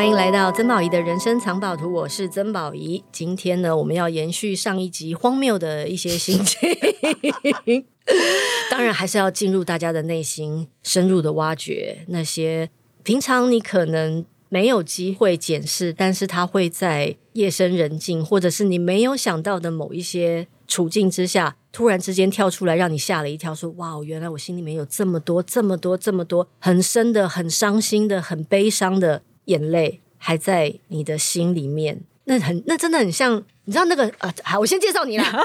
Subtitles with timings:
[0.00, 3.04] 欢迎来到曾宝仪的人生藏宝图，我是曾宝仪。
[3.12, 6.58] 今天呢，我们要延续上一集荒谬的一些心情，
[8.70, 12.70] 当然还是要进入大家的内心，深入的挖掘那些
[13.02, 34.28] 平常你可能没有机会检视，但是它会在夜深人静，或者是你没有想到的某一些处境之下，突然之间跳出来，让你吓了一跳，说：“哇，原来我心里面有这么多、这么多、这么多很深的、很伤心的、很悲伤的。”眼泪还在你的心里面，那很，那真的很像，你知道那个呃？
[34.42, 35.22] 好，我先介绍你啦。
[35.30, 35.36] 抽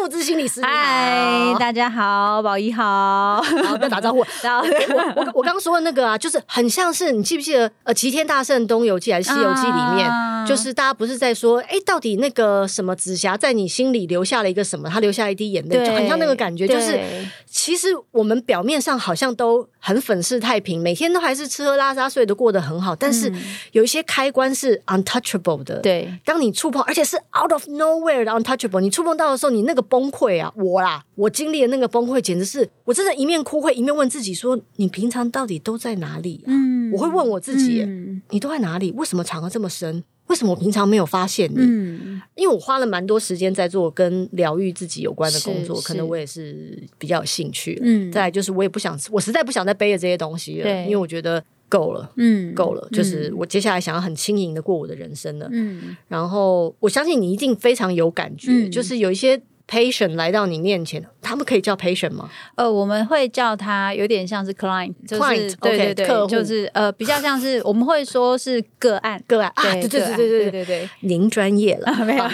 [0.00, 4.24] 木之心理师，嗨，大家好，宝仪好，好，要打招呼。
[4.42, 14.88] 然后我我我刚刚说的那个啊，就是很像是你记不记得呃，齐天大圣东游记还是西游记里面，啊、就是大家不是在说，哎，到底那个什么紫霞在你心里留下了一个什么？
[14.88, 16.98] 她留下一滴眼泪，就很像那个感觉，就是
[17.46, 23.30] 其实我们表面上好像都很粉饰太平，每天都还是吃喝拉撒睡的过得很好，但是
[23.72, 25.80] 有一些开关是 untouchable 的。
[25.80, 36.48] 对，当你触碰，而且是 out of nowhere 的 untouchable，你触碰到的时候，你那个崩溃啊，我啦，我经历的那个崩溃，简直是我真的一面哭会一面问自己说：你平常到底都在哪里啊？
[36.48, 38.92] 嗯，我会问我自己，嗯，你都在哪里？
[38.92, 40.02] 为什么藏得这么深？
[40.26, 41.56] 为什么我平常没有发现你？
[41.60, 47.78] 嗯，因为我花了蛮多时间在做跟疗愈自己有关的工作，可能我也是比较有兴趣。
[47.80, 51.42] 嗯，再来就是我也不想，我实在不想再背着这些东西了，因为我觉得。
[51.68, 62.30] 够了，嗯，够了，就是我接下来想要很轻盈的过我的人生了，嗯，然后我相信你一定非常有感觉，嗯，就是有一些 patient 来到你面前，他们可以叫 patient 吗？
[62.54, 72.24] 呃，我们会叫他有点像是 client，就是 client，对对对，就是呃比较像是我们会说是个案， 个案啊，对对对对对对对，您专业了， 没有，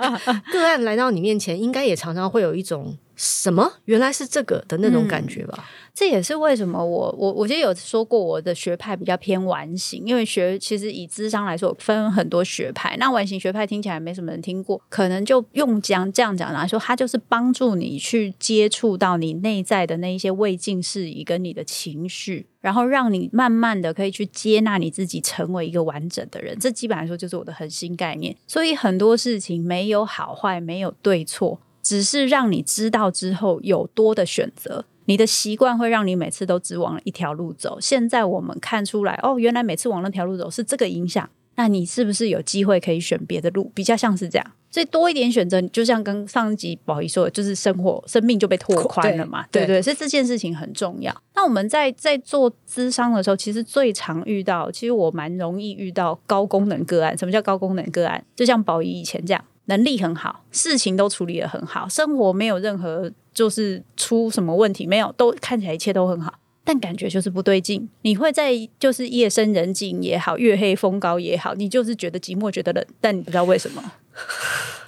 [0.50, 3.70] 个案来到你面前，应该也常常会有一种什么？
[3.84, 5.68] 原来是这个的那种感觉吧。
[6.00, 26.58] 这也是为什么我我我其实有说过我的学派比较偏完形，因为学其实以智商来说分很多学派，那完形学派听起来没什么人听过，可能就用讲这样讲来说，它就是帮助你去接触到你内在的那一些未尽事宜跟你的情绪，然后让你慢慢的可以去接纳你自己，成为一个完整的人。
[26.58, 28.34] 这基本来说就是我的核心概念。
[28.46, 34.86] 所以很多事情没有好坏，没有对错，只是让你知道之后有多的选择。
[35.10, 37.80] 你的习惯会让你每次都只往一条路走。
[37.80, 41.28] 现在我们看出来，哦，原来每次往那条路走是这个影响。
[41.56, 43.72] 那你是不是有机会可以选别的路？
[43.74, 49.44] 比较像是这样，所以多一点选择，就像跟上一集宝仪说的，就是生活生命就被拓宽了嘛。
[49.50, 51.12] 对，对对，所以这件事情很重要。
[51.34, 57.18] 那我们在在做咨商的时候，其实最常遇到，其实我蛮容易遇到高功能个案。
[57.18, 58.24] 什么叫高功能个案？
[58.36, 59.44] 就像宝仪以前这样。
[59.70, 67.88] 能力很好，事情都处理得很好，生活没有任何就是出什么问题，没有，都看起来一切都很好，但感觉就是不对劲。
[68.02, 73.92] 你会在就是夜深人静也好，月黑风高也好，你就是觉得寂寞，觉得冷，但你不知道为什么。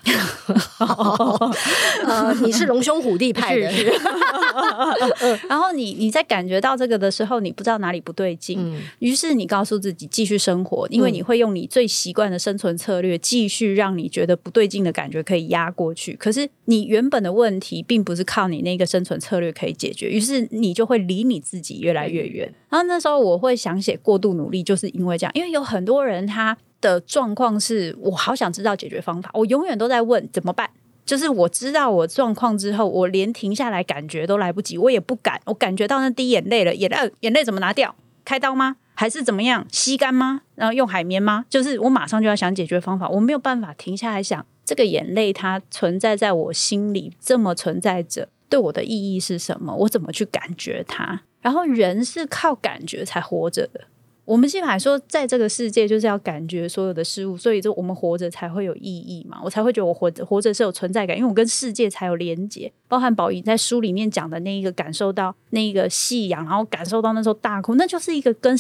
[2.05, 16.15] 呃，你是龙兄虎弟派的，是是 然后你你在感觉到这个的时候，你不知道哪里不对劲，嗯、于是你告诉自己继续生活，因为你会用你最习惯的生存策略，继续让你觉得不对劲的感觉可以压过去。
[16.17, 22.53] 可是你原本的问题并不是靠你那个生存策略可以解决，于是你就会离你自己越来越远。
[22.69, 26.59] 然后那时候我会想写过度努力，就是因为这样，因为有很多人他。
[26.83, 30.69] 的状况是我好想知道解决方法，我永远都在问怎么办。
[31.05, 35.41] 就是我知道我状况之后，我连停下来感觉都来不及，我也不敢。
[35.47, 37.95] 我感觉到那滴眼泪了，眼泪眼泪怎么拿掉？
[38.25, 38.77] 开刀吗？
[38.95, 39.67] 还是怎么样？
[39.73, 40.43] 吸干吗？
[40.55, 41.45] 然后用海绵吗？
[41.49, 49.75] 就是我马上就要想解决方法，我没有办法停下来想这个眼泪它存在在我心里这么存在着，对我的意义是什么？
[49.75, 51.23] 我怎么去感觉它？
[51.41, 53.81] 然后人是靠感觉才活着的。
[54.33, 59.39] 我们基本来说，在这个世界就是要感觉所有的事物，所以就我们活着才会有意义嘛。
[59.45, 62.73] 我才会觉得我活着活着是有存在感，因为我跟世界才有连接。
[62.89, 68.57] 包含宝仪在书里面讲的那一个感受到那一个夕阳，然后感受到那时候大哭，那就是一个跟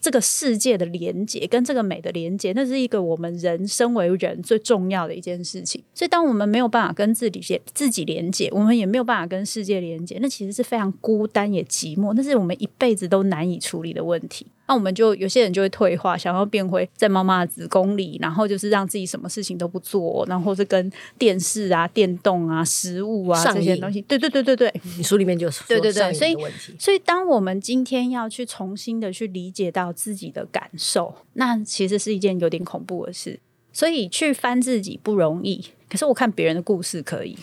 [0.00, 5.82] 这个世界的连接，跟这个美的连接，那是一个我们人身为人最重要的一件事情。
[5.92, 14.46] 所以，当我们没有办法跟自己自己连接，我们也没有办法跟世界连接，那其实是非常孤单也寂寞，那是我们一辈子都难以处理的问题。
[14.68, 24.00] 那我们就有些人就会退化，想要变回在妈妈的子宫里，然后就是让自己什么事情都不做，然后是跟电视啊、电动啊、食物啊这些东西。
[24.02, 26.36] 对对对对对，你书里面就是对对对，所以
[26.78, 33.38] 所以当我们今天要去重新的去理解到自己的感受，那其实是一件有点恐怖的事。
[33.72, 37.36] 所以去翻自己不容易，可是我看别人的故事可以，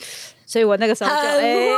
[0.46, 1.70] 所以我那个时候就哎。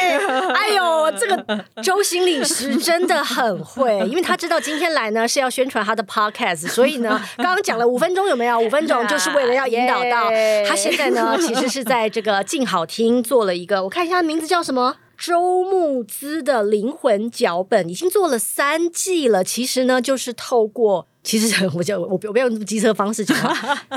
[0.00, 8.58] 哎 呦，这个周心理师真的很会，因为他知道今天来呢是要宣传他的 podcast，所以呢， 刚刚讲了五分钟有没有？
[8.58, 10.30] 五分钟 就是为了要引导到
[10.66, 14.96] 他现在呢， 其实是在这个静好听做了一个，我看一下名字叫什么？
[15.18, 19.44] 周慕姿的灵魂脚本，已经做了三季了。
[19.44, 21.06] 其实呢，就是透过。
[21.22, 23.36] 其实我就我我不要用这么机车方式讲。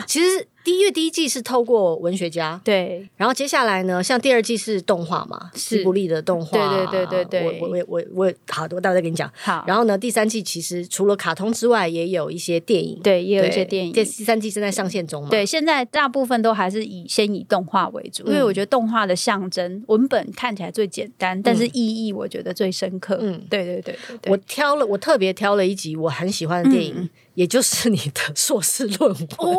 [0.06, 3.08] 其实第一月第一季是透过文学家，对。
[3.18, 7.60] 然后接下来呢，像第二季是动画嘛，是不利的动画，对对对对对。
[7.60, 9.30] 我我我我我好，我待会再跟你讲。
[9.36, 9.64] 好。
[9.68, 13.92] 然后呢，第三季其实除了卡通之外，也有一些电影，对，也有一些电影。
[13.92, 15.30] 第三季正在上线中嘛。
[15.30, 23.18] 对，现在大部分都还是以先以动画为主，因为我觉得动画的象征文本看起来最简单，但是意义我觉得最深刻。
[23.20, 24.32] 嗯，对对对对。
[24.32, 27.10] 我挑了，我特别挑了一集我很喜欢的电影。
[27.36, 29.58] 也就是你的硕士论文哦，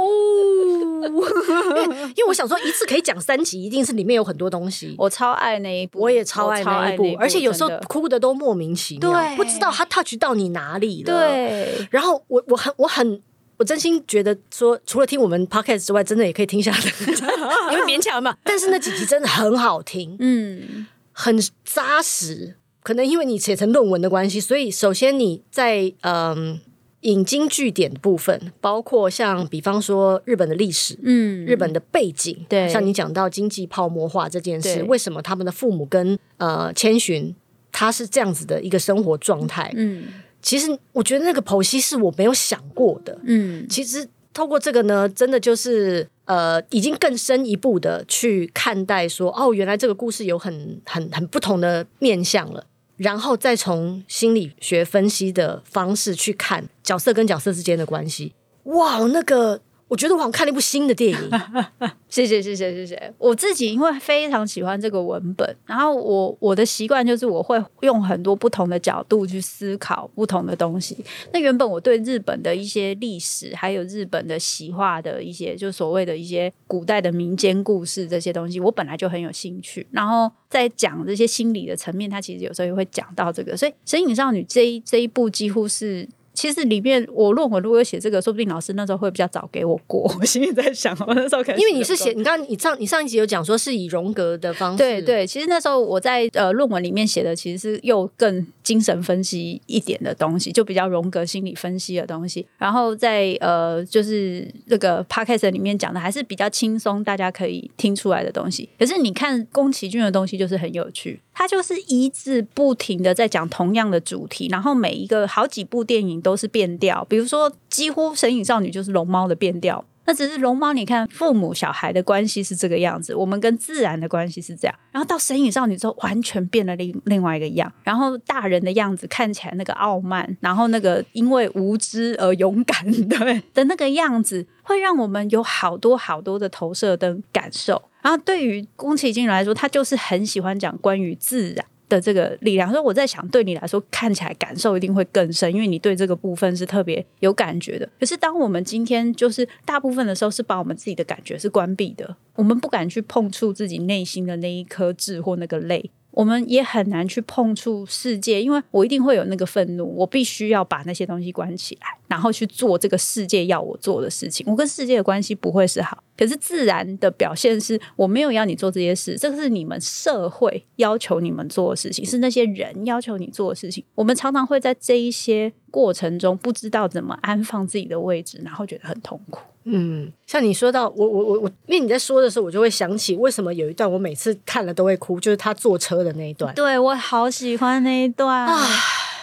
[1.09, 4.95] 因为我想说一次可以讲三集，一定是里面有很多东西。
[4.99, 11.13] 我超爱那一部，我也超爱那一部，而且有时候哭的都莫名其妙，不知道他 touch 到你哪里了。
[11.13, 13.23] 对，然后我我很我很
[13.57, 16.79] 我真心觉得说，除了听我们 podcast 之外，真的也可以听下来，
[17.73, 18.37] 因为勉强嘛。
[18.45, 22.57] 但是那几集真的很好听，嗯，很扎实。
[22.83, 26.61] 可能因为你写成论文的关系，所以首先你在嗯。
[27.05, 37.35] 引经据典的部分，包括像比方说日本的历史，嗯，日本的背景，对，像你讲到经济泡沫化这件事，为什么他们的父母跟呃千寻
[37.73, 39.73] 他是这样子的一个生活状态？
[39.77, 40.05] 嗯，
[40.43, 52.67] 其实我觉得那个剖析是我没有想过的，嗯，其实透过这个呢，真的就是呃，已经更深一步的去看待说，哦，原来这个故事有很很很不同的面向了。
[52.97, 59.61] 然后再从心理学分析的方式去看角色跟角色之间的关系，哇，那个。
[59.87, 61.31] 我觉得我好像看了一部新的电影。
[62.09, 63.15] 谢谢谢谢谢谢。
[63.19, 70.97] 我自己因为非常喜欢这个文本，然后我我的习惯就是我会用很多不同的角度去思考不同的东西。
[71.33, 79.87] 那原本我对日本的一些历史，还有日本的习话的一些，就所谓的一些古代的民间故事这些东西，我本来就很有兴趣。
[79.91, 83.57] 然后在讲这些心理的层面，他其实有时候也会讲到这个。
[83.57, 86.09] 所以《神隐少女》这一这一部几乎是。
[86.35, 90.03] 其实里面我论文如果有写这个，说不定老师那时候会比较早给我过。
[90.21, 95.27] 我心里在想，我那时候可能因为你是写，你刚刚你上你上一集有讲说是以荣格的方式，对对。
[95.27, 102.47] 其实那时候我在呃论文里面写的其实是又更精神分析一点的东西，就比较荣格心理分析的东西。
[102.59, 108.69] 然后在呃就是这个 podcast 里面讲的还是比较轻松，大家可以听出来的东西。
[108.79, 111.21] 可是你看宫崎骏的东西就是很有趣。
[111.35, 137.83] 他就是一直不停的在讲同样的主题，然后每一个好几部电影都是变调，比如说几乎《神隐少女》就是龙猫的变调，那只是龙猫，你看父母小孩的关系是这个样子，我们跟自然的关系是这样，然后到《神隐少女》之后完全变了另另外一个样，然后大人的样子看起来那个傲慢，然后那个因为无知而勇敢对 的那个样子，会让我们有好多好多的投射跟感受。
[138.05, 142.71] 然后对于宫崎骏来说，他就是很喜欢讲关于自然的这个力量。
[142.71, 147.89] 所以我在想，对你来说看起来感受一定会更深，因为你对这个部分是特别有感觉的。
[147.99, 155.91] 可是当我们今天就是大部分的时候，是把我们自己的感觉是关闭的，我们不敢去碰触自己内心的那一颗痣或那个泪。
[156.15, 164.47] 我们也很难去碰触世界，因为我一定会有那个愤怒，我必须要把那些东西关起来，然后去做这个世界要我做的事情。
[164.49, 173.85] 我跟世界的关系不会是好，可是自然的表现是我没有要你做这些事，这是你们社会要求你们做的事情，是那些人要求你做的事情。
[173.97, 179.41] 我们常常会在这一些过程中不知道怎么安放自己的位置，然后觉得很痛苦。
[179.65, 186.55] 嗯，像你说到我我我我，因为你在说的时候，我就会想起为什么有一段我每次看了都会哭，就是他坐车的那一段。
[186.55, 188.67] 对，我好喜欢那一段啊，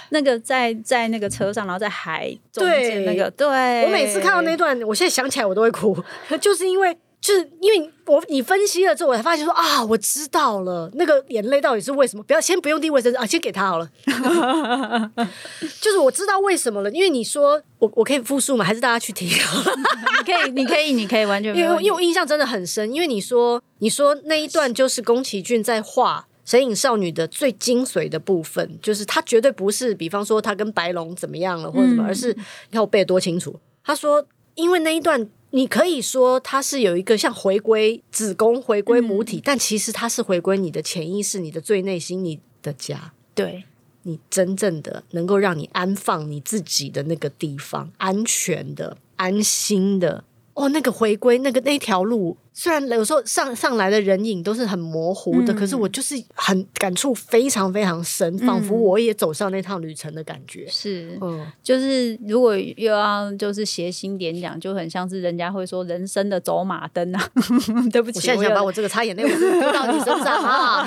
[0.09, 5.97] 那个在在那个车上，然后在海中间那个，对，对我每次看到那段，我现在想起来我都会哭，
[6.41, 6.97] 就是因为。
[7.21, 12.23] 就是因为我你分析了之后，我才发现说啊，我知道了，那个眼泪到底是为什么？
[12.23, 13.87] 不要先不用递卫生纸啊，先给他好了。
[15.79, 18.65] 就是我知道为什么了，因为你说我我可以复述吗？
[18.65, 19.29] 还是大家去听？
[19.29, 21.55] 你可以，你可以，你可以完全。
[21.55, 33.59] 因为因为我印象真的很深，因为你说你说那一段就是宫崎骏在画神隐少女的最精髓的部分，就是他绝对不是比方说他跟白龙怎么样了或者什么，嗯、而是你看我背得多清楚。
[33.83, 34.25] 他说，
[34.55, 35.29] 因为那一段。
[35.51, 43.63] 你可以说它是有一个像回归子宫、回归母体，嗯、但其实它是回归你的潜意识、你的最内心、你的家，对，
[44.03, 60.67] 你真正的能够让你安放你自己的那个地方，安全的、安心的哦，那个回归，那个那条路，虽然有时候上上来的人影都是很模糊的，嗯、可是我就是很感触非常非常深，嗯、仿佛我也走上那趟旅程的感觉。
[60.67, 67.29] 是，嗯，就是如果又要就是谐星点讲，就很像是人家会说人生的走马灯啊。
[67.91, 70.85] 对不起，我现在想把我这个擦眼泪丢到你身上啊。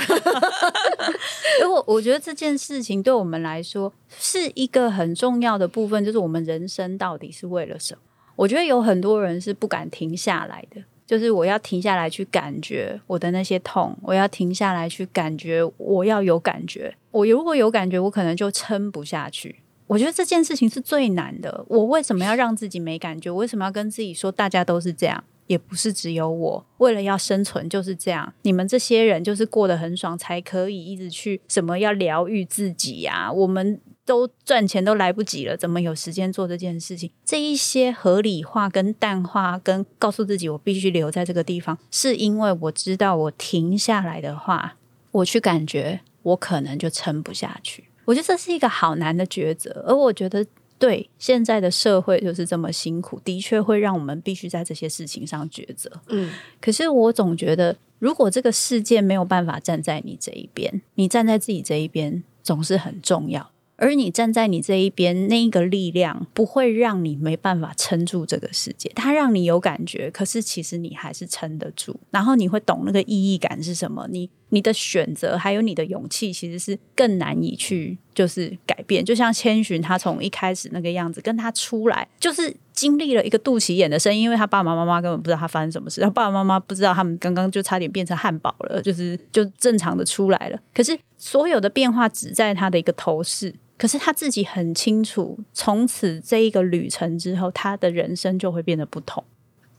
[1.62, 8.00] 如果我觉得这件事情对我们来说是一个很重要的部分，就是我们人生到底是为了什么？
[8.36, 16.94] 我觉得有很多人是不敢停下来的，就是我要停下来去感觉我的那些痛，我要停下来去感觉，我要有感觉。
[17.10, 19.56] 我如果有感觉，我可能就撑不下去。
[19.86, 21.64] 我觉得这件事情是最难的。
[21.68, 23.30] 我为什么要让自己没感觉？
[23.30, 25.22] 我为什么要跟自己说大家都是这样？
[25.46, 28.32] 也不是只有我，为了要生存就是这样。
[28.42, 33.30] 你们这些人就是过得很爽，才可以一直去什么要疗愈自己呀？
[33.30, 33.80] 我们。
[34.06, 37.10] 都赚钱都来不及了，怎么有时间做这件事情？
[37.24, 44.76] 这一些合理化跟淡化，跟告诉自己我必须留在这个地方，是因为我知道我停下来的话，
[45.10, 47.84] 我去感觉，我可能就撑不下去。
[48.04, 50.44] 我觉得这是一个好难的抉择，而我觉得
[50.78, 55.90] 对现在的社会就是这么辛苦，的确会让我们必须在这些事情上抉择。
[56.08, 56.30] 嗯，
[56.60, 63.50] 可是我总觉得，如果这个世界没有办法站在你这一边，你站在自己这一边总是很重要。
[63.76, 71.98] 而你站在你这一边，那一个力量不会让你没办法撑住这个世界，它让你有感觉，可是其实你还是撑得住。
[72.10, 79.04] 然后你会懂那个意义感是什么，你你的选择还有你的勇气，其实是更难以去就是改变。
[79.04, 90.58] 就像千寻，他从一开始那个样子，跟他出来就是经历了一个肚脐眼的声音，因为他爸爸妈妈根本不知道他发生什么事，他爸爸妈妈不知道他们刚刚就差点变成汉堡了，就是就正常的出来了。
[90.72, 93.54] 可是所有的变化只在他的一个头饰。
[93.76, 99.22] 可是他自己很清楚，从此这一个旅程之后，他的人生就会变得不同。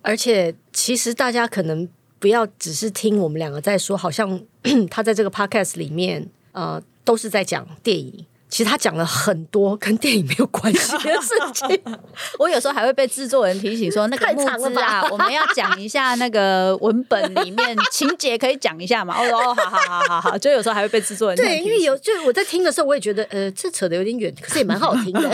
[0.01, 1.87] 而且，其实大家可能
[2.19, 4.41] 不要只是听我们两个在说，好像
[4.89, 8.25] 他在这个 podcast 里面，呃，都是在讲电影。
[8.55, 11.81] 其实他讲了很多跟电影没有关系的事情，
[12.39, 25.29] 我有时候还会被制作人提醒说：“那个木子啊， 我们要讲一下那个文本里面情节，可以讲一下嘛？”哦： “哦，好好好好好。”就有时候还会被制作人对，因为有就我在听的时候，我也觉得呃，这扯得有点远，可是也蛮好听的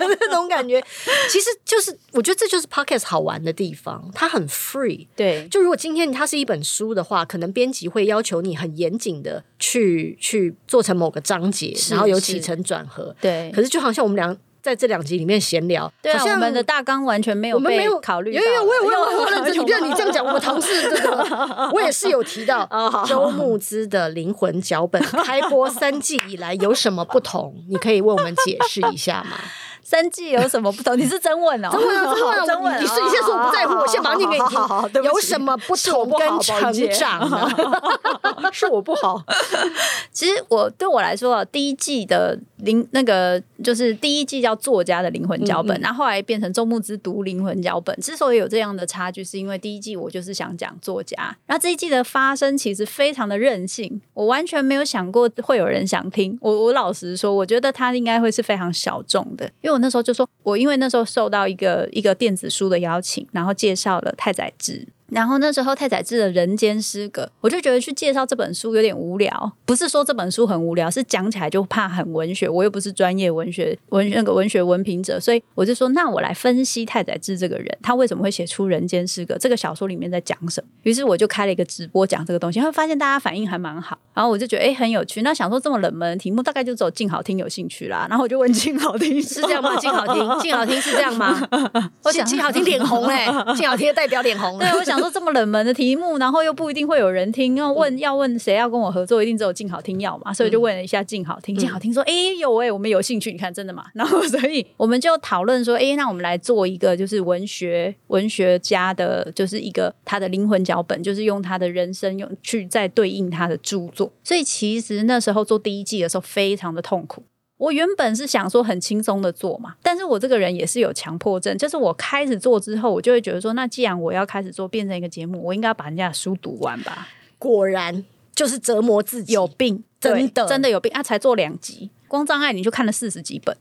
[0.00, 0.82] 那种感觉。
[1.28, 5.06] 其实就是我觉得这就是 podcast 好玩的地方，它很 free。
[5.14, 12.54] 对，就如果今天它是一本书的话，可能编辑会要求你很严谨的去去做成某个章节，然后有起承。
[12.64, 18.32] 转合对，可是就好像我们俩在这两集里面闲聊，对啊，好像我们的大纲完全没有，我们没有考虑。
[18.32, 19.52] 有有，我有我有我认真。
[19.52, 22.66] 你看你这样讲，我们同事这个 我也是有提到。
[23.06, 27.54] 周牧之的灵魂脚本开播三季以来有什么不同？
[27.68, 29.36] 你可以为我们解释一下吗？
[29.84, 30.96] 三季有什么不同？
[30.98, 32.82] 你是真问哦，真问啊，真问啊， 真问。
[32.82, 35.02] 你是你先说我不在乎，我先把它念给你听。
[35.02, 38.50] 有什么不同跟成长呢？
[38.52, 39.22] 是我不好。
[40.10, 47.94] 其实我对我来说啊，第一季的灵那个就是第一季叫作家的灵魂脚本，然后后来变成周牧之读灵魂脚本。
[48.00, 56.38] 之所以有这样的差距，是因为第一季我就是想讲作家，然后这一季的发生其实非常的任性，我完全没有想过会有人想听。
[56.40, 59.74] 我我老实说，我觉得它应该会是非常小众的，因为。
[59.74, 64.88] 我那时候就说，我因为那时候受到一个一个电子书的邀请，然后介绍了太宰治。
[65.14, 69.52] 然后那时候太宰治的《人间失格》，我就觉得去介绍这本书有点无聊。
[69.64, 72.48] 不是说这本书很无聊，是讲起来就怕很文学。
[72.48, 80.68] 我又不是专业文学文那个文学文凭者，所以我就说，那我来分析太宰治这个人，他为什么会写出《人间失格》这个小说里面在讲什么。
[80.82, 83.96] 于是我就开了一个直播讲这个东西，会发现大家反应还蛮好。
[84.12, 85.22] 然后我就觉得哎很有趣。
[85.22, 88.06] 那想说这么冷门的题目，大概就只有静好听有兴趣啦。
[88.10, 89.76] 然后我就问静好听是这样吗？
[89.76, 91.40] 静好听，静好听是这样吗？
[92.02, 94.58] 我想静好听脸红哎、欸，静好听的代表脸红。
[94.58, 95.94] 对，我想说这么冷门的题。
[95.94, 97.54] 目，然后又不一定会有人听。
[97.56, 101.54] 要问要问谁要跟我合作，一定只有静好听要嘛，所以就问了一下静好听。
[101.56, 103.30] 静好听说：“哎，有哎，我们有兴趣。
[103.30, 114.10] 你看，真的吗？”然后 所以我们就讨论说：“哎，那我们来做一个，就是文学文学家的，就是一个他的灵魂脚本，就是用他的人生用去再对应他的著作。
[114.24, 117.22] 所以其实那时候做第一季的时候，非常的痛苦。”
[117.64, 127.08] 我原本是想说很轻松的做嘛，但是我这个人也是有强迫症，就是我开始做之后，我就会觉得说，那既然我要开始做，变成一个节目，我应该把人家的书读完吧。
[127.38, 128.04] 果然
[128.34, 131.02] 就是折磨自己，有病，真的真的有病啊！
[131.02, 133.56] 才做两集，光障碍你就看了四十几本。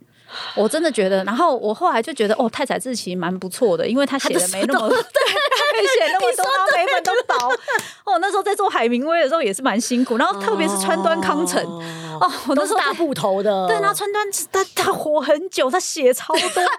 [0.55, 4.97] 我真的觉得，然后我后来就觉得，哦，太宰治其实蛮不错的，因为他写的没那么， 对，
[5.81, 7.49] 写 那么多，每本都薄。
[8.05, 11.81] 哦，那时候在做海明威的时候也是蛮辛苦，然后特别是川端康成哦，
[12.21, 16.41] 哦，我那时候大部头的，对，然后川端他他活很久，他写超多。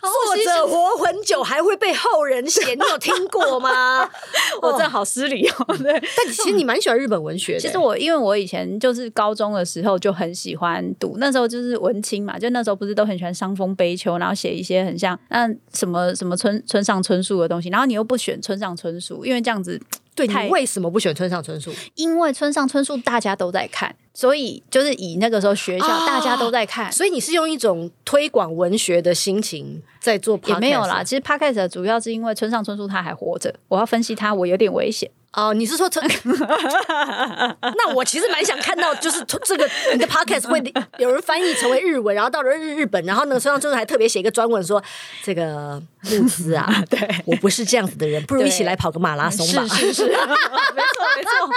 [0.00, 4.08] 作者活很久还会被后人写，你有听过吗？
[4.62, 5.76] 我真的好失礼哦。
[5.78, 7.58] 对，但其实你蛮喜欢日本文学的。
[7.58, 19.80] 其实我因为我以前就是高中的时候就很喜欢读，那时候就是文青嘛，就那时候不是都很喜欢伤风悲秋，然后写一些很像那什么什么村村上春树的东西，然后你又不选村上春树，因为这样子。
[20.18, 21.72] 对，你为什么不选村上春树？
[21.94, 30.36] 因为村上春树大家都在看，所以就是以那个时候学校大家都在看，啊、所以你是用一种推广文学的心情在做。
[30.46, 35.08] 也没有啦，其实 podcast 主要是因为村上春树他还活着，我要分析他，我有点危险。
[35.34, 36.00] 哦，你是说这？
[37.60, 40.60] 那我其实蛮想看到，就是这个你的 podcast 会
[40.98, 44.82] 有人翻译成为日文，然后到了日日本，然后那个村上春树还特别写一个专文说
[45.22, 45.80] ：“这个
[46.10, 51.48] 慕姿啊， 对我不是这样子的人，不如一起来跑个马拉松吧。”是是是， 没错没错。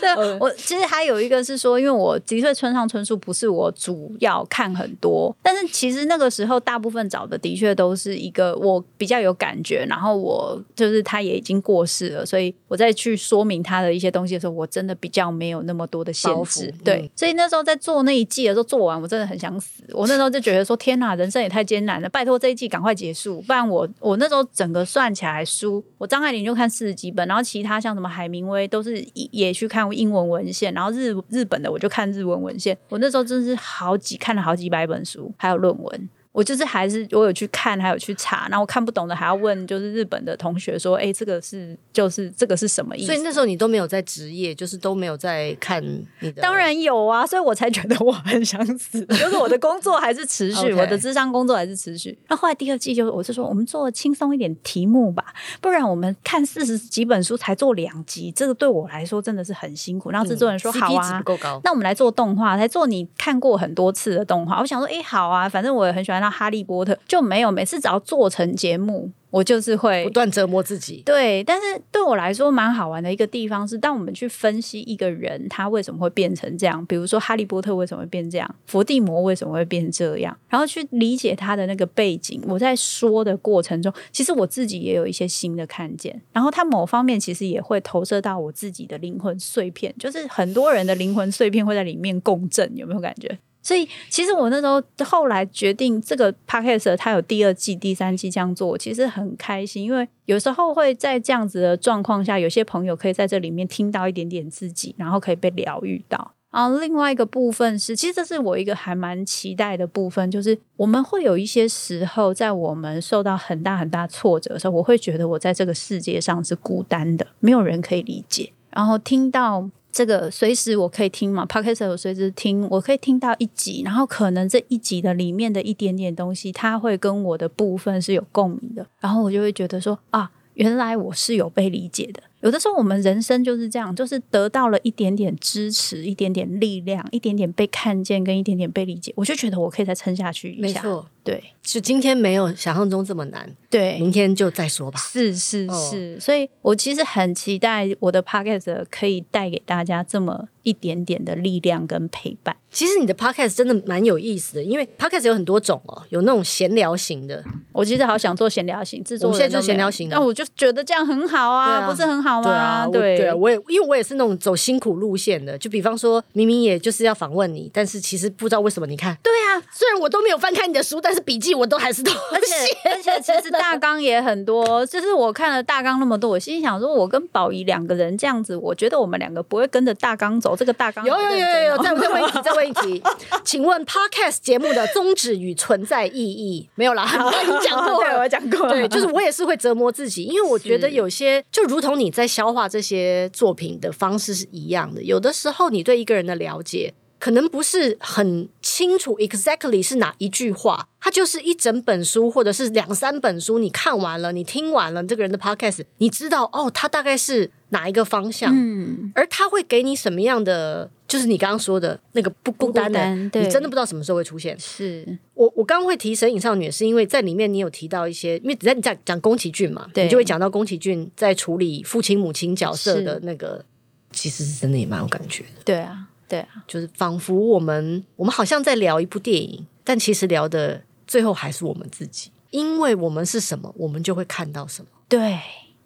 [0.00, 12.52] 对，我其实还有一个是说，因为我的确村上春树不是我主要看很多，但是其实那个时候大部分找的的确都是一个我比较有感觉，然后我就是他也已经过世了，所以。
[12.72, 19.84] 我再去说明他的一些东西的时候，我真的比较没有那么多的限制，对，嗯、所以那时候在做那一季的时候，做完我真的很想死。
[19.92, 36.08] 我那时候就觉得说，天哪，人生也太艰难了，拜托这一季赶快结束，不然我我那时候整个算起来书，我张爱玲就看四十几本，然后其他像什么海明威都是也去看英文文献，然后日日本的我就看日文文献，我那时候真是好几看了好几百本书，还有论文。
[36.32, 43.06] 我就是还是我有去看，还有去查，然后我看不懂的还要问，就是日本的同学说，哎，这个是就是这个是什么意思？
[43.06, 45.84] 所以那时候你都没有在职业，就是都没有在看
[46.20, 46.40] 你的。
[46.40, 50.72] 当然有啊，所以我才觉得我很想死，就是我的工作还是持续.
[50.72, 52.18] 我的智商工作还是持续。
[52.28, 60.10] 那后来第二季就我就说，我们做轻松一点题目吧，不然我们看四十几本书才做两集，这个对我来说真的是很辛苦。
[60.10, 64.58] 然后制作人说、嗯、好啊，不够高，那我们来做动画，来做你看过很多次的动画。
[64.60, 66.21] 我想说，哎，好啊，反正我也很喜欢。
[66.22, 71.02] 那哈利波特就没有，每次只要做成节目，我就是会不断折磨自己。
[71.04, 82.40] 对，但是对我来说蛮好玩的一个地方是，当我们去分析一个人他为什么会变成这样，比如说哈利波特为什么会变这样，伏地魔为什么会变这样，然后去理解他的那个背景。
[82.46, 86.22] 我在说的过程中，其实我自己也有一些新的看见。
[86.32, 93.36] 然后他某方面其实也会投射到我自己的灵魂碎片，就是很多人的灵魂碎片会在里面共振，有没有感觉？
[93.62, 106.32] 所以，其实我那时候后来决定这个 podcast 它有第二季、第三季这样做，我其实很开心，因为有时候会在这样子的状况下，有些朋友可以在这里面听到一点点自己，然后可以被疗愈到。
[106.50, 118.52] 然后另外一个部分是，其实这是我一个还蛮期待的部分，就是我们会有一些时候，在我们受到很大很大挫折的时候，我会觉得我在这个世界上是孤单的，没有人可以理解。
[118.70, 119.70] 然后听到。
[119.92, 132.22] 这个随时我可以听嘛，Podcast 我随时听，我可以听到一集，然后可能这一集的里面的一点点东西，它会跟我的部分是有共鸣的，然后我就会觉得说啊，原来我是有被理解的。
[132.40, 140.82] 有的时候我们人生就是这样，就是得到了一点点支持，一点点力量，一点点被看见，跟一点点被理解，我就觉得我可以再撑下去一下。
[140.82, 144.98] 没错，对，就今天没有想象中这么难，对，明天就再说吧。
[144.98, 152.56] 是是是，哦，所以我其实很期待我的 Podcast 可以带给大家这么一点点的力量跟陪伴。
[152.70, 157.44] 其实你的 podcast 真的蛮有意思的，因为 podcast 有很多种哦，有那种闲聊型的。
[157.70, 160.16] 我其实好想做闲聊型，制作我现在就闲聊型的。
[160.16, 162.42] 那我就觉得这样很好啊，啊不是很好吗？
[162.42, 169.16] 对啊，对，对啊，我也因为我也是那种走辛苦路线的，就比方说明明也就是要访问你，但是其实不知道为什么你看。
[169.22, 172.18] 对啊，虽然我都没有翻开你的书，但是笔记我都还是都写。
[172.32, 180.56] 而且而且其实大纲也很多， 就是我看了大纲那么多，我心里想说，我跟宝仪两个人这样子，我觉得我们两个不会跟着大纲走。
[180.56, 183.02] 这个大纲有有有有有，再再问一题，再问一题。
[183.44, 187.04] 请问 Podcast 节目的宗旨与存在意义没有啦？
[187.24, 188.72] 我 已经讲过对，我讲过了。
[188.72, 195.02] 对，就是我也是会折磨自己，因为我觉得有些就如同你在消化这些作品的方式是一样的。
[195.02, 210.90] 有的时候你对一个人的了解可能不是很清楚，exactly 是哪一句话，它就是一整本书或者是两三本书，你看完了，你听完了这个人的 Podcast，你知道哦，他大概是哪一个方向，嗯，而他会给你什么样的？
[211.06, 214.58] 就是你刚刚说的那个不孤单的，单你真的不知道什么时候会出现。
[214.58, 223.64] 是我我刚刚会提《神隐少女》，是因为在里面你有提到一些，因为在你在讲宫崎骏嘛，你就会讲到宫崎骏在处理父亲母亲角色的那个，
[224.10, 225.62] 其实是真的也蛮有感觉的。
[225.64, 234.88] 对啊，对啊，就是仿佛我们我们好像在聊一部电影，但其实聊的最后还是我们自己，因为我们是什么，我们就会看到什么。
[235.08, 235.38] 对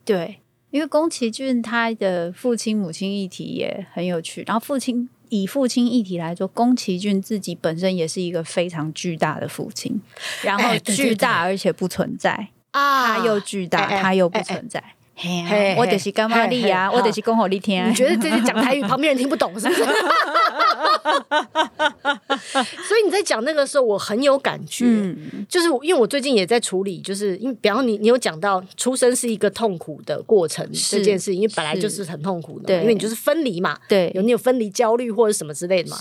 [0.04, 0.38] 对。
[0.70, 9.98] 因为宫崎骏他的父亲母亲一题也很有趣，然后父亲以父亲一体来说，宫崎骏自己本身也是一个非常巨大的父亲，
[10.42, 14.82] 然后巨大而且不存在啊，他又巨大，他又不存在。
[15.78, 16.90] 我就是干嘛你呀？
[16.92, 17.88] 我就是讲给你听。
[17.88, 19.82] 你觉得这是讲台语，旁边人听不懂是不是？
[22.86, 24.84] 所以你在讲那个时候，我很有感觉。
[24.86, 35.96] 嗯，就是因为我最近也在处理，就是因为比方你，你有讲到出生是一个痛苦的过程这件事，因为本来就是很痛苦的，因为你就是分离嘛，对，有你有分离焦虑或者什么之类的嘛。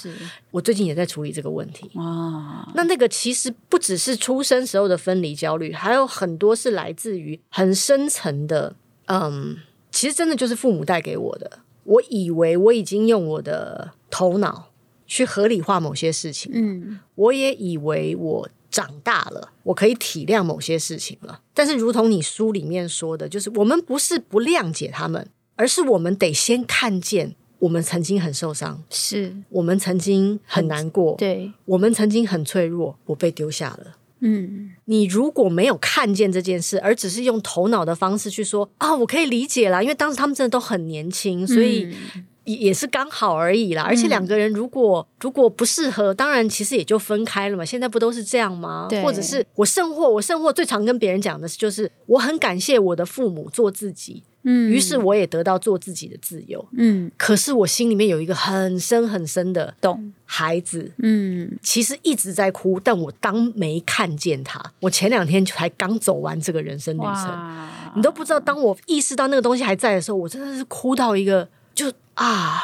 [0.52, 1.90] 我最近也在处理这个问题。
[1.96, 8.76] 啊，那那个其实不只是出生时候的分离焦虑，还有很多是来自于很深层的。
[9.06, 9.58] 嗯，
[9.92, 11.60] 其实真的就是父母带给我的。
[11.84, 14.70] 我以为我已经用我的头脑
[15.06, 21.42] 去合理化某些事情，嗯，我也以为我长大了，我可以体谅某些事情了。
[21.54, 33.98] 但是，如同你书里面说的，就是我们不是不谅解他们，而是我们得先看见我们曾经很受伤，是我们曾经很难过，对，我们曾经很脆弱，我被丢下了。
[34.26, 41.96] 嗯，你如果没有看见这件事，而只是用头脑的方式去说啊，我可以理解啦，因为当时他们真的都很年轻，所以
[42.44, 43.84] 也也是刚好而已啦。
[43.84, 47.64] 而且两个人如果如果不适合，当然其实也就分开了嘛。
[47.64, 48.88] 现在不都是这样吗？
[49.04, 54.24] 或者是我甚或我甚或最常跟别人讲的是，就是我很感谢我的父母做自己。
[54.48, 56.64] 嗯，于是我也得到做自己的自由。
[56.78, 64.64] 嗯，可是我心里面有一个很深很深的洞，孩子，嗯，其实一直在哭，但我当没看见他。
[64.80, 72.64] 我前两天才刚走完这个人生旅程，你都不知道，当我意识到那个东西还在的时候，我真的是哭到一个就啊，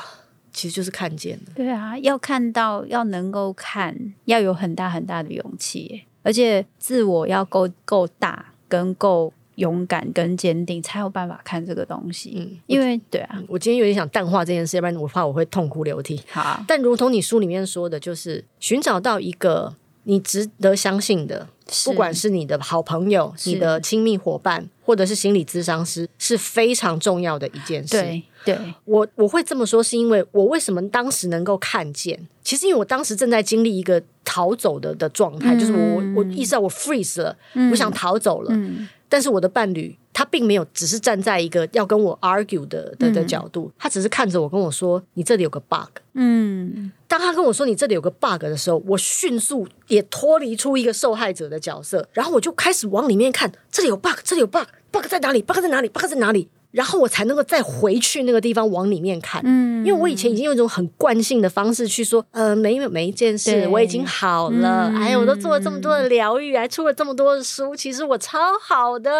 [0.51, 1.53] 其实就是看见了。
[1.55, 9.33] 对啊，要看到，要能够看，要有很大很大的勇气，而且自我要够够大跟够。
[9.61, 16.19] 勇敢跟坚定才有办法看这个东西，嗯，因为对啊，我今天有点想淡化这件事，要不然我怕我会痛哭流涕。
[16.31, 21.47] 好，但如同你书里面说的，就是寻找到一个你值得相信的，
[21.85, 27.95] 不管是你的好朋友、你的亲密伙伴，或者是心理咨商师，是非常重要的一件事。
[27.95, 32.27] 对，对我我会这么说，是因为我为什么当时能够看见？
[32.43, 38.49] 其实因为我当时正在经历一个逃走的的状态，嗯，就是我我意识到我 freeze 了，嗯，我想逃走了。
[38.53, 56.47] 嗯但是我的伴侣他并没有只是站在一个要跟我 argue 的的的角度，他只是看着我跟我说：“你这里有个 bug。”嗯，当他跟我说“你这里有个 bug” 的时候，我迅速也脱离出一个受害者的角色，然后我就开始往里面看，这里有 bug，这里有 bug，bug 在哪里？bug 在哪里？bug 在哪里？
[56.71, 69.11] 然后我才能够再回去那个地方往里面看，嗯，因为我以前已经用一种很惯性的方式去说，呃，没有每一件事我已经好了，哎呀，我都做了这么多的疗愈，还出了这么多的书，其实我超好的，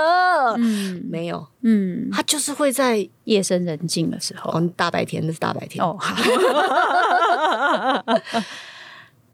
[0.58, 5.84] 嗯，没有，嗯，他就是会在夜深人静的时候，大白天那是大白天。
[5.84, 5.98] 哦，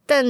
[0.06, 0.25] 但。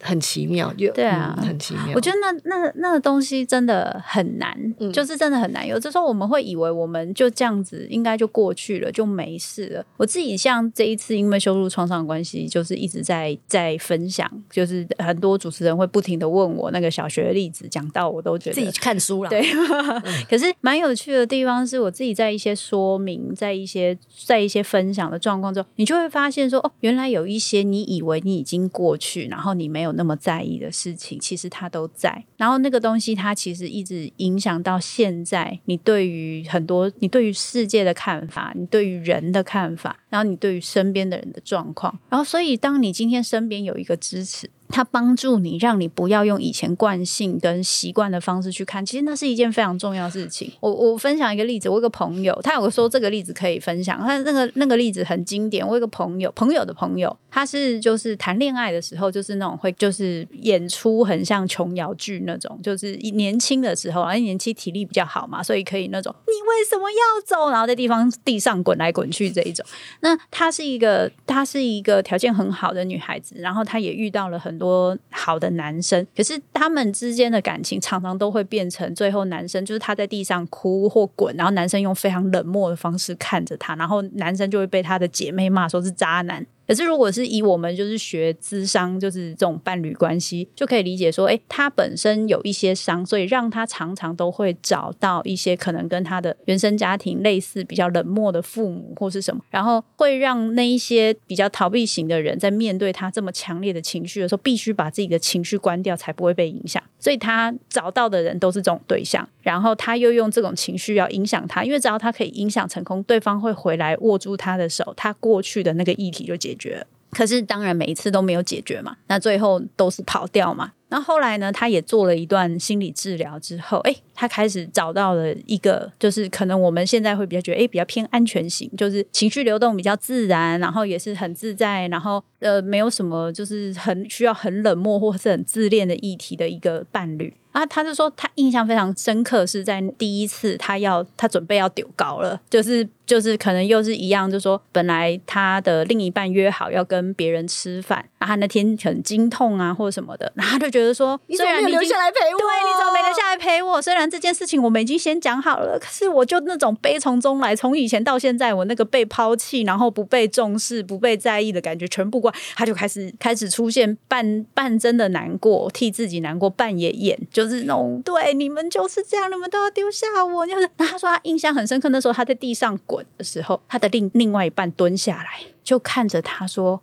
[0.00, 1.94] 很奇妙，对啊、嗯，很奇妙。
[1.94, 5.66] 我觉得那那那个东西真的很难，嗯，就是真的很难。
[5.66, 9.84] 有的时候我们会以为我们就这样子应该就过去了，就没事了。
[9.96, 19.30] 我自己像这一次因为羞辱创伤关系，就是一直在在分享，就是很多主持人会不停的问我那个小学的例子，讲到我都觉得自己去看书了。
[19.30, 29.85] 对，嗯、 可是蛮有趣的地方是我自己在一些说明，在一些在一些分享的状况中，你就会发现说，哦，原来有一些你以为你已经过去，然后你没有。
[29.86, 32.24] 有那么在意的事情，其实他都在。
[32.36, 35.58] 然后那个东西，它其实一直影响到现在。
[35.64, 41.98] 你对于很多，你对于世界的看法，你对于人的看法，然后你对于身边的人的状况。
[42.10, 44.50] 然后，所以当你今天身边有一个支持。
[44.68, 50.50] 它帮助你，让你不要用以前惯性跟习惯的方式去看，其实那是一件非常重要的事情。
[50.60, 55.66] 我我分享一个例子，我有个朋友，他有个说这个例子可以分享，他那个那个例子很经典。
[55.66, 69.64] 我有个朋友，朋友的朋友，他是就是谈恋爱的时候，就是那种会就是演出很像琼瑶剧那种，就是年轻的时候，而且年轻体力比较好嘛，所以可以那种你为什么要走，然后在地方地上滚来滚去这一种。
[70.00, 74.55] 那她是一个她是一个条件很好的女孩子，然后她也遇到了很。
[74.58, 86.46] 多好的男生，可是他们之间的感情常常都会变成最后男生就是他在地上哭或滚，然后男生用非常冷漠的方式看着他，然后男生就会被他的姐妹骂说是渣男。
[86.66, 106.82] 可是如果是以我们就是学咨商，就是这种伴侣关系，就可以理解说，哎，他本身有一些伤，所以让他常常都会找到一些可能跟他的原生家庭类似、比较冷漠的父母或是什么，然后会让那一些比较逃避型的人在面对他这么强烈的情绪的时候，必须把自己的情绪关掉，才不会被影响。
[106.98, 116.86] 所以他找到的人都是这种对象，然后他又用这种情绪要影响他，因为只要他可以影响成功，对方会回来握住他的手，他过去的那个议题就解决。
[117.10, 120.72] 可是当然每一次都没有解决嘛，那最后都是跑掉嘛。
[120.88, 137.34] 那后来呢，他也做了一段心理治疗之后，哎，他开始找到了一个，就是可能我们现在会比较觉得，哎，比较偏安全型，就是情绪流动比较自然，然后也是很自在，然后呃，没有什么就是很需要很冷漠或是很自恋的议题的一个伴侣。
[137.50, 153.80] 啊，他就说他印象非常深刻，是在第一次他要他准备要丢高了，就是就是可能又是一样，就说本来他的另一半约好要跟别人吃饭，啊，他那天很经痛啊或者什么的，然后他就觉得说，你虽然你留下来陪我，对，你怎么没留下来陪我？
[153.80, 167.46] 虽然这件事情我们已经先讲好了，可是我就那种悲从中来，从以前到现在，我那个被抛弃，然后不被重视、不被在意的感觉全部过，他就开始开始出现半半真的难过，替自己难过，半也演就。
[167.46, 170.44] 就是那种对你们就是这样，你们都要丢下我。
[170.44, 176.82] 就是那他说他印象很深刻，那时候他在地上滚的时候，他的另另外一半蹲下来就看着他说：“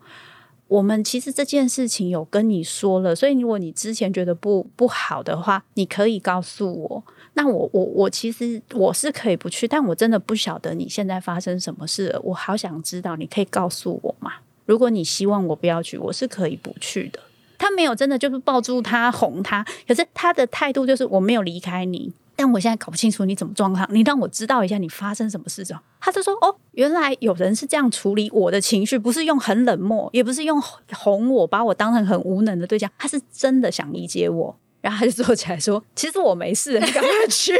[0.74, 7.04] 我们其实这件事情有跟你说了，所以如果你之前觉得不不好的话，你可以告诉我。
[7.36, 14.32] 那我我我其实我是可以不去，但我真的不晓得你现在发生什么事，我好想知道，你可以告诉我吗？
[14.66, 17.20] 如果你希望我不要去，我是可以不去的。”
[17.60, 25.80] 他没有真的就是抱住他哄他，可是他的态度就是我没有离开你，但我现在搞不清楚你怎么状况，你让我知道一下你发生什么事之后。
[26.00, 34.56] 他就说：“哦，原来有人是这样处理我的情绪，不是用很冷漠，也不是用哄我，把我当成很无能的对象，他是真的想理解我。
[34.82, 37.60] ”然后他就坐起来说：“其实我没事，你赶快去。”是，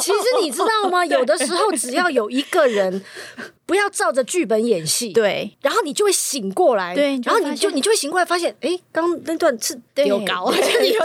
[0.00, 1.04] 其实你知道吗？
[1.06, 3.02] 有的时候只要有一个人。
[3.68, 10.56] 不要照着剧本演戏，对，然后你就会醒过来，对，然后你就你就会醒过来，发现，哎，刚那段是丢高，你
[10.88, 10.98] 丢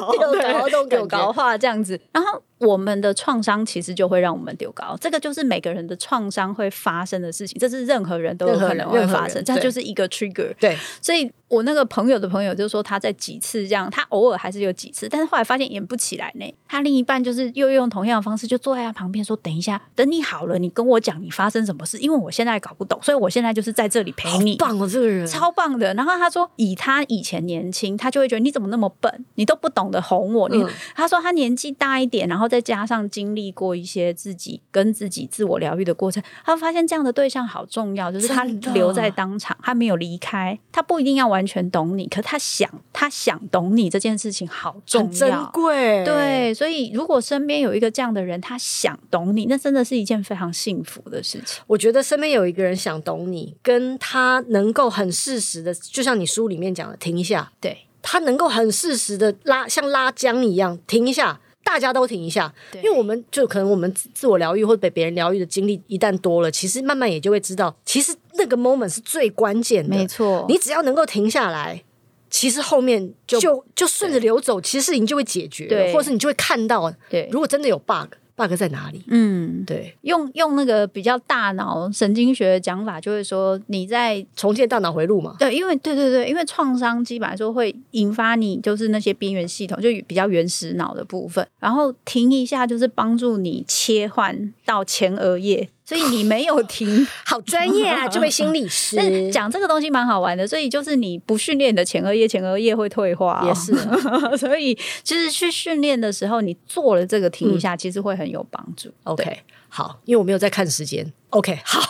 [0.00, 0.12] 高，
[0.68, 2.42] 丢高，丢高话这样子，然后。
[2.58, 10.52] 我们的创伤其实就会让我们丢高，这个就是每个人的创伤会发生的事情，这是任何人都有可能会发生，这就是一个 trigger。
[10.58, 16.52] 对，所以我那个朋友的朋友就说他在几次这样，他偶尔还是有几次，但是后来发现演不起来呢。
[16.66, 25.94] 他另一半就是又用同样的方式，就坐在他旁边说：“等一下，等你好了，你跟我讲你发生什么事，因为我现在搞不懂，所以我现在就是在这里陪你。”棒哦，这个人超棒的。
[25.94, 30.48] 然后他说，以他以前年轻，他就会觉得你怎么那么笨，你都不懂得哄我。
[30.48, 32.48] 你、嗯、他说他年纪大一点，然后。
[32.48, 38.42] 再加上经历过一些自己跟自己自我疗愈的过程，他发现这样的对象好重要，就是他
[38.72, 46.02] 留在当场，他没有离开，他不一定要完全懂你，可他想，他想懂你这件事情好重要，珍贵。
[46.06, 51.62] 对，所以如果身边有一个这样的人，他想懂你，那真的是一件非常幸福的事情。
[51.66, 61.40] 我觉得身边有一个人想懂你，跟他能够很适时的，就像你书里面讲的，停一下，对，他能够很适时的拉，像拉缰一样，停一下。
[61.64, 69.94] 大家都停一下，因为我们就可能我们自我疗愈或者被别人疗愈的经历一旦多了，其实慢慢也就会知道，其实那个 moment 是最关键的。
[69.94, 71.84] 没错，你只要能够停下来，
[72.30, 78.14] 其实后面就就就顺着流走，其实事情就会解决，对，或者是你就会看到，对，如果真的有 bug。
[78.38, 79.02] Bug 在哪里？
[79.08, 85.34] 嗯，对，用用那个比较大脑神经学的讲法，就会说你在重建大脑回路嘛。
[85.38, 95.68] 对，因为对对对，因为创伤基本来说会引发你就是那些边缘系统，就比较原始脑的部分，然后停一下，就是帮助你切换到前额叶。
[95.88, 98.06] 所以你没有停， 好专业啊！
[98.06, 98.98] 这位心理师
[99.32, 100.46] 讲这个东西蛮好玩的。
[100.46, 103.74] 所以就是你不训练你的前额叶，前额叶会退化，也是。
[104.36, 108.92] 所以其实去训练的时候，你做了这个停一下，其实会很有帮助。
[109.04, 111.10] OK，好，因为我没有在看时间。
[111.30, 111.80] OK，好，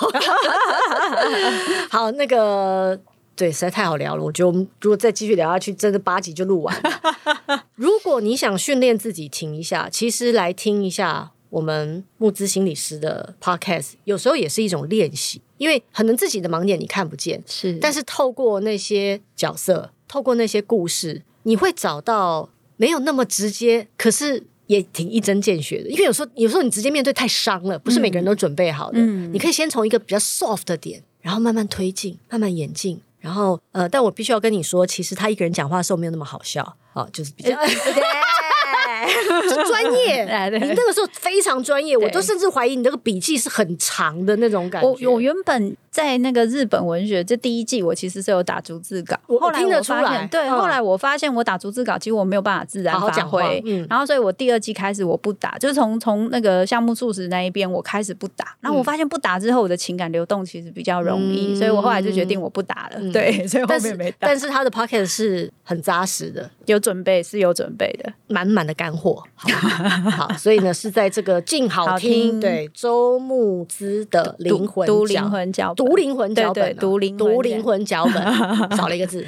[1.91, 2.97] 好，那个
[3.35, 4.23] 对，实在太好聊了。
[4.23, 7.65] 我觉得我们如果再继续聊下去，真的八集就录完了。
[7.75, 11.33] 如果你想训练自己停一下，其实来听一下。
[11.51, 25.89] 我们募资心理师的 podcast 有时候也是一种练习，因为可能自己的盲点你看不见，是，但是透过那些角色，透过那些故事，你会找到没有那么直接，可是也挺一针见血的。
[25.89, 28.99] 因为有时候，有时候你直接面对太伤了，不是每个人都准备好的。
[29.01, 37.57] 嗯，你可以先从一个比较 soft 的点，然后慢慢推进，慢慢演进，然后呃，但我必须要跟你说，其实他一个人讲话的时候没有那么好笑啊，就是比较。
[39.83, 40.25] 专业，
[40.59, 44.89] 你那个时候非常专业，我都甚至怀疑你那个笔记是很长的那种感觉。
[44.89, 50.27] 我我原本在那个日本文学这第一季，我其实是有打逐字稿，我听得出来。
[50.31, 53.63] 对，后来我发现我打逐字稿，其实我没有办法自然发挥。
[53.65, 58.57] 嗯然后所以我第二季开始我不打，就是从从那个项目漱石那一边我开始不打。
[58.61, 63.13] 然后我发现不打之后，我的情感流动其实比较容易，所以我后来就决定我不打了。
[63.13, 64.29] 对， 所以后面没打。
[64.29, 69.23] 但是他的 podcast 是很扎实的，有准备是有准备的，满满的干货。
[70.11, 78.23] 好，所以呢是在这个静好听，对周牧之的灵魂读灵魂脚读灵魂脚本，读灵读灵魂脚本，
[78.77, 79.25] 少了一个字。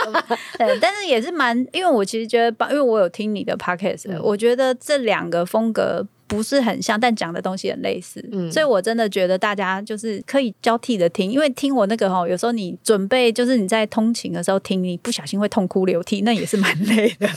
[0.58, 6.06] 对，但是也是蛮，因为我其实觉得，因为我有听你的 podcast，我觉得这两个风格。
[6.30, 17.28] 不是很像，但讲的东西很类似，嗯，所以我真的觉得大家就是可以交替的听，因为听我那个哈，有时候你准备就是你在通勤的时候听，你不小心会痛哭流涕，那也是蛮累的，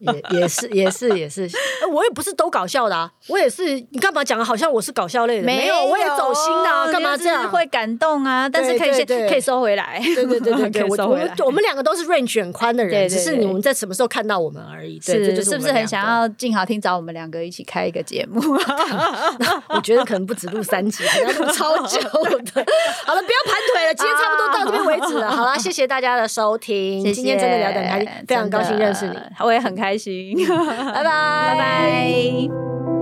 [0.30, 1.48] 也也是也是也是，
[1.90, 5.46] 我也不是都搞笑的啊，我也是，你干嘛讲的好像我是搞笑类的？
[5.46, 7.50] 没有，我也走心的，啊干嘛这样？
[7.50, 18.33] 会感动啊，但是可以先可以收回来， 对对对对对，我们我们两个都是 range 很宽的人，只是你们在什么时候看到我们而已，是是不是很想要静好听找我们两个一起开一个节目？
[19.68, 22.64] 我觉得可能不止录三集，要录超久的。
[23.06, 25.30] 好了，不要盘腿了，今天差不多到这边为止了。
[25.34, 30.34] 好了，谢谢大家的收听，谢谢今天真的聊得很开心，非常高兴认识你，我也很开心。
[30.46, 32.93] 拜拜，拜拜。